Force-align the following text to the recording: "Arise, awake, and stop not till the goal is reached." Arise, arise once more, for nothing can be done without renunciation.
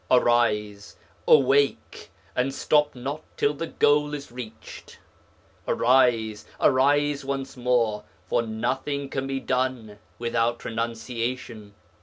"Arise, 0.09 0.95
awake, 1.27 2.09
and 2.35 2.51
stop 2.55 2.95
not 2.95 3.21
till 3.37 3.53
the 3.53 3.67
goal 3.67 4.15
is 4.15 4.31
reached." 4.31 4.97
Arise, 5.67 6.43
arise 6.59 7.23
once 7.23 7.55
more, 7.55 8.03
for 8.25 8.41
nothing 8.41 9.07
can 9.09 9.27
be 9.27 9.39
done 9.39 9.99
without 10.17 10.65
renunciation. 10.65 11.75